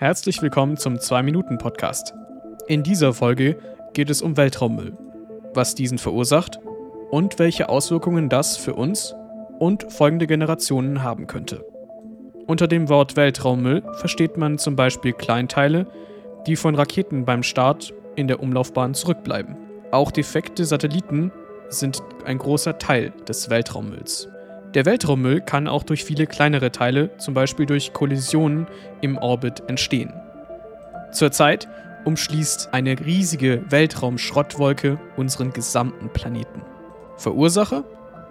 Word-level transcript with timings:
Herzlich 0.00 0.40
willkommen 0.42 0.76
zum 0.76 0.94
2-Minuten-Podcast. 0.94 2.14
In 2.68 2.84
dieser 2.84 3.12
Folge 3.12 3.58
geht 3.94 4.10
es 4.10 4.22
um 4.22 4.36
Weltraummüll, 4.36 4.96
was 5.54 5.74
diesen 5.74 5.98
verursacht 5.98 6.60
und 7.10 7.40
welche 7.40 7.68
Auswirkungen 7.68 8.28
das 8.28 8.56
für 8.56 8.74
uns 8.74 9.16
und 9.58 9.92
folgende 9.92 10.28
Generationen 10.28 11.02
haben 11.02 11.26
könnte. 11.26 11.64
Unter 12.46 12.68
dem 12.68 12.88
Wort 12.88 13.16
Weltraummüll 13.16 13.82
versteht 13.94 14.36
man 14.36 14.58
zum 14.58 14.76
Beispiel 14.76 15.14
Kleinteile, 15.14 15.88
die 16.46 16.54
von 16.54 16.76
Raketen 16.76 17.24
beim 17.24 17.42
Start 17.42 17.92
in 18.14 18.28
der 18.28 18.40
Umlaufbahn 18.40 18.94
zurückbleiben. 18.94 19.56
Auch 19.90 20.12
defekte 20.12 20.64
Satelliten 20.64 21.32
sind 21.70 22.00
ein 22.24 22.38
großer 22.38 22.78
Teil 22.78 23.12
des 23.26 23.50
Weltraummülls. 23.50 24.28
Der 24.74 24.84
Weltraummüll 24.84 25.40
kann 25.40 25.66
auch 25.66 25.82
durch 25.82 26.04
viele 26.04 26.26
kleinere 26.26 26.70
Teile, 26.70 27.16
zum 27.16 27.32
Beispiel 27.32 27.64
durch 27.64 27.92
Kollisionen 27.94 28.66
im 29.00 29.16
Orbit, 29.16 29.62
entstehen. 29.66 30.12
Zurzeit 31.10 31.68
umschließt 32.04 32.70
eine 32.72 33.00
riesige 33.00 33.62
Weltraumschrottwolke 33.70 34.98
unseren 35.16 35.52
gesamten 35.52 36.10
Planeten. 36.10 36.62
Verursacher 37.16 37.84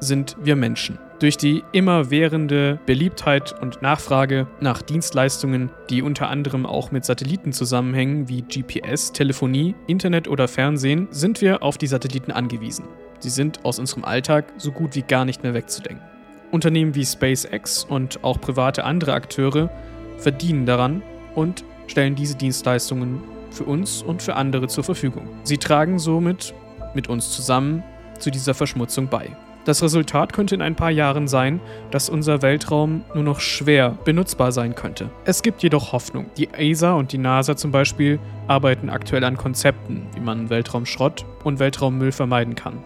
sind 0.00 0.36
wir 0.42 0.56
Menschen. 0.56 0.98
Durch 1.20 1.36
die 1.36 1.62
immerwährende 1.70 2.80
Beliebtheit 2.84 3.54
und 3.60 3.80
Nachfrage 3.80 4.48
nach 4.60 4.82
Dienstleistungen, 4.82 5.70
die 5.88 6.02
unter 6.02 6.28
anderem 6.28 6.66
auch 6.66 6.90
mit 6.90 7.04
Satelliten 7.04 7.52
zusammenhängen, 7.52 8.28
wie 8.28 8.42
GPS, 8.42 9.12
Telefonie, 9.12 9.76
Internet 9.86 10.26
oder 10.26 10.48
Fernsehen, 10.48 11.06
sind 11.12 11.40
wir 11.40 11.62
auf 11.62 11.78
die 11.78 11.86
Satelliten 11.86 12.32
angewiesen. 12.32 12.86
Sie 13.20 13.30
sind 13.30 13.64
aus 13.64 13.78
unserem 13.78 14.04
Alltag 14.04 14.52
so 14.56 14.72
gut 14.72 14.96
wie 14.96 15.02
gar 15.02 15.24
nicht 15.24 15.44
mehr 15.44 15.54
wegzudenken. 15.54 16.11
Unternehmen 16.52 16.94
wie 16.94 17.04
SpaceX 17.04 17.84
und 17.84 18.22
auch 18.22 18.40
private 18.40 18.84
andere 18.84 19.14
Akteure 19.14 19.70
verdienen 20.18 20.66
daran 20.66 21.02
und 21.34 21.64
stellen 21.86 22.14
diese 22.14 22.36
Dienstleistungen 22.36 23.22
für 23.50 23.64
uns 23.64 24.02
und 24.02 24.22
für 24.22 24.36
andere 24.36 24.68
zur 24.68 24.84
Verfügung. 24.84 25.28
Sie 25.44 25.58
tragen 25.58 25.98
somit 25.98 26.54
mit 26.94 27.08
uns 27.08 27.32
zusammen 27.32 27.82
zu 28.18 28.30
dieser 28.30 28.54
Verschmutzung 28.54 29.08
bei. 29.08 29.30
Das 29.64 29.82
Resultat 29.82 30.32
könnte 30.32 30.54
in 30.56 30.62
ein 30.62 30.74
paar 30.74 30.90
Jahren 30.90 31.28
sein, 31.28 31.60
dass 31.90 32.08
unser 32.08 32.42
Weltraum 32.42 33.02
nur 33.14 33.22
noch 33.22 33.40
schwer 33.40 33.96
benutzbar 34.04 34.50
sein 34.52 34.74
könnte. 34.74 35.08
Es 35.24 35.42
gibt 35.42 35.62
jedoch 35.62 35.92
Hoffnung. 35.92 36.26
Die 36.36 36.48
ESA 36.52 36.94
und 36.94 37.12
die 37.12 37.18
NASA 37.18 37.56
zum 37.56 37.70
Beispiel 37.70 38.18
arbeiten 38.48 38.90
aktuell 38.90 39.24
an 39.24 39.36
Konzepten, 39.36 40.06
wie 40.14 40.20
man 40.20 40.50
Weltraumschrott 40.50 41.24
und 41.44 41.60
Weltraummüll 41.60 42.12
vermeiden 42.12 42.56
kann. 42.56 42.78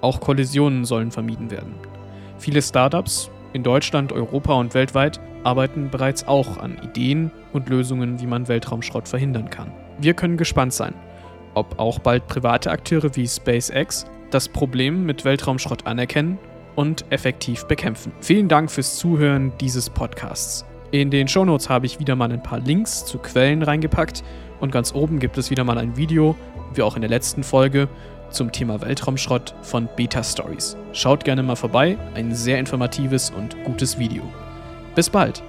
Auch 0.00 0.20
Kollisionen 0.20 0.84
sollen 0.84 1.12
vermieden 1.12 1.50
werden. 1.50 1.74
Viele 2.38 2.62
Startups 2.62 3.30
in 3.52 3.62
Deutschland, 3.62 4.12
Europa 4.12 4.54
und 4.54 4.74
weltweit 4.74 5.20
arbeiten 5.42 5.90
bereits 5.90 6.26
auch 6.26 6.58
an 6.58 6.78
Ideen 6.82 7.30
und 7.52 7.68
Lösungen, 7.68 8.20
wie 8.20 8.26
man 8.26 8.48
Weltraumschrott 8.48 9.08
verhindern 9.08 9.50
kann. 9.50 9.72
Wir 9.98 10.14
können 10.14 10.36
gespannt 10.36 10.72
sein, 10.72 10.94
ob 11.54 11.78
auch 11.78 11.98
bald 11.98 12.26
private 12.28 12.70
Akteure 12.70 13.14
wie 13.16 13.26
SpaceX 13.26 14.06
das 14.30 14.48
Problem 14.48 15.04
mit 15.04 15.24
Weltraumschrott 15.24 15.86
anerkennen 15.86 16.38
und 16.76 17.04
effektiv 17.10 17.64
bekämpfen. 17.64 18.12
Vielen 18.20 18.48
Dank 18.48 18.70
fürs 18.70 18.96
Zuhören 18.96 19.52
dieses 19.60 19.90
Podcasts. 19.90 20.64
In 20.90 21.10
den 21.10 21.26
Shownotes 21.26 21.68
habe 21.68 21.86
ich 21.86 21.98
wieder 21.98 22.14
mal 22.14 22.30
ein 22.30 22.42
paar 22.42 22.60
Links 22.60 23.04
zu 23.04 23.18
Quellen 23.18 23.62
reingepackt 23.62 24.22
und 24.60 24.70
ganz 24.70 24.94
oben 24.94 25.18
gibt 25.18 25.36
es 25.38 25.50
wieder 25.50 25.64
mal 25.64 25.78
ein 25.78 25.96
Video, 25.96 26.36
wie 26.74 26.82
auch 26.82 26.94
in 26.94 27.02
der 27.02 27.10
letzten 27.10 27.42
Folge, 27.42 27.88
zum 28.30 28.52
Thema 28.52 28.80
Weltraumschrott 28.80 29.54
von 29.62 29.88
Beta 29.96 30.22
Stories. 30.22 30.76
Schaut 30.92 31.24
gerne 31.24 31.42
mal 31.42 31.56
vorbei, 31.56 31.96
ein 32.14 32.34
sehr 32.34 32.58
informatives 32.58 33.30
und 33.30 33.62
gutes 33.64 33.98
Video. 33.98 34.22
Bis 34.94 35.10
bald! 35.10 35.42